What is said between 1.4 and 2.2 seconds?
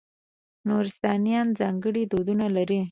ځانګړي